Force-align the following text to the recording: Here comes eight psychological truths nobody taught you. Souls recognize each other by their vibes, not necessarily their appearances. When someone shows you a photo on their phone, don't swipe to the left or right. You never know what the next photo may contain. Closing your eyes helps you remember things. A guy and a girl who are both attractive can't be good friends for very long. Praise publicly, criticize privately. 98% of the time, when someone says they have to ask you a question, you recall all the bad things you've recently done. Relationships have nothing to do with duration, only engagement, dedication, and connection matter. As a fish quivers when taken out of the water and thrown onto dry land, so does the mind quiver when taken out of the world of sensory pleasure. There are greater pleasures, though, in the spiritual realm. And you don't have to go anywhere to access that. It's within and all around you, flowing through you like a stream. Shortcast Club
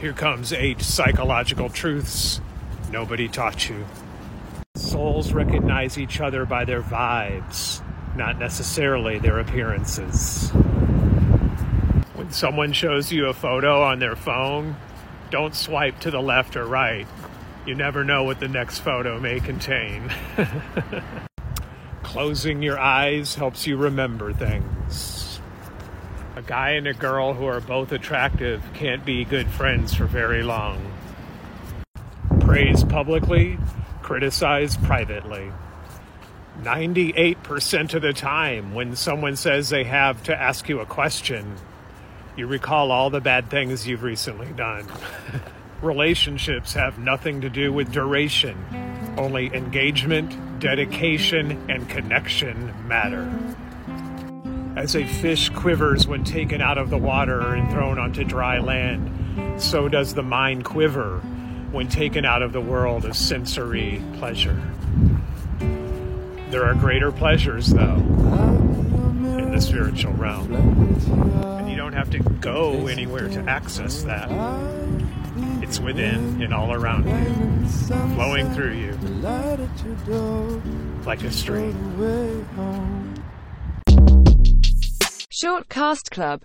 Here 0.00 0.14
comes 0.14 0.54
eight 0.54 0.80
psychological 0.80 1.68
truths 1.68 2.40
nobody 2.90 3.28
taught 3.28 3.68
you. 3.68 3.84
Souls 4.74 5.34
recognize 5.34 5.98
each 5.98 6.20
other 6.20 6.46
by 6.46 6.64
their 6.64 6.80
vibes, 6.80 7.82
not 8.16 8.38
necessarily 8.38 9.18
their 9.18 9.38
appearances. 9.38 10.48
When 12.14 12.30
someone 12.30 12.72
shows 12.72 13.12
you 13.12 13.26
a 13.26 13.34
photo 13.34 13.82
on 13.82 13.98
their 13.98 14.16
phone, 14.16 14.76
don't 15.30 15.54
swipe 15.54 16.00
to 16.00 16.10
the 16.10 16.22
left 16.22 16.56
or 16.56 16.64
right. 16.64 17.06
You 17.66 17.74
never 17.74 18.02
know 18.02 18.24
what 18.24 18.40
the 18.40 18.48
next 18.48 18.78
photo 18.78 19.20
may 19.20 19.38
contain. 19.38 20.10
Closing 22.02 22.62
your 22.62 22.78
eyes 22.78 23.34
helps 23.34 23.66
you 23.66 23.76
remember 23.76 24.32
things. 24.32 25.29
A 26.40 26.42
guy 26.42 26.70
and 26.70 26.86
a 26.86 26.94
girl 26.94 27.34
who 27.34 27.44
are 27.44 27.60
both 27.60 27.92
attractive 27.92 28.62
can't 28.72 29.04
be 29.04 29.26
good 29.26 29.46
friends 29.46 29.92
for 29.92 30.06
very 30.06 30.42
long. 30.42 30.90
Praise 32.40 32.82
publicly, 32.82 33.58
criticize 34.00 34.74
privately. 34.78 35.52
98% 36.62 37.92
of 37.92 38.00
the 38.00 38.14
time, 38.14 38.72
when 38.72 38.96
someone 38.96 39.36
says 39.36 39.68
they 39.68 39.84
have 39.84 40.22
to 40.22 40.34
ask 40.34 40.66
you 40.66 40.80
a 40.80 40.86
question, 40.86 41.56
you 42.38 42.46
recall 42.46 42.90
all 42.90 43.10
the 43.10 43.20
bad 43.20 43.50
things 43.50 43.86
you've 43.86 44.02
recently 44.02 44.50
done. 44.54 44.86
Relationships 45.82 46.72
have 46.72 46.98
nothing 46.98 47.42
to 47.42 47.50
do 47.50 47.70
with 47.70 47.92
duration, 47.92 48.56
only 49.18 49.54
engagement, 49.54 50.58
dedication, 50.58 51.70
and 51.70 51.86
connection 51.90 52.72
matter. 52.88 53.30
As 54.80 54.96
a 54.96 55.04
fish 55.04 55.50
quivers 55.50 56.06
when 56.06 56.24
taken 56.24 56.62
out 56.62 56.78
of 56.78 56.88
the 56.88 56.96
water 56.96 57.52
and 57.52 57.70
thrown 57.70 57.98
onto 57.98 58.24
dry 58.24 58.60
land, 58.60 59.60
so 59.60 59.90
does 59.90 60.14
the 60.14 60.22
mind 60.22 60.64
quiver 60.64 61.18
when 61.70 61.86
taken 61.86 62.24
out 62.24 62.40
of 62.40 62.54
the 62.54 62.62
world 62.62 63.04
of 63.04 63.14
sensory 63.14 64.02
pleasure. 64.14 64.58
There 66.48 66.64
are 66.64 66.74
greater 66.74 67.12
pleasures, 67.12 67.68
though, 67.68 67.96
in 67.96 69.52
the 69.52 69.60
spiritual 69.60 70.14
realm. 70.14 70.50
And 70.54 71.70
you 71.70 71.76
don't 71.76 71.92
have 71.92 72.08
to 72.12 72.18
go 72.18 72.86
anywhere 72.86 73.28
to 73.28 73.40
access 73.40 74.02
that. 74.04 74.30
It's 75.62 75.78
within 75.78 76.40
and 76.40 76.54
all 76.54 76.72
around 76.72 77.06
you, 77.06 77.68
flowing 78.14 78.50
through 78.54 78.72
you 78.72 78.92
like 81.04 81.22
a 81.22 81.30
stream. 81.30 81.76
Shortcast 85.40 86.10
Club 86.10 86.38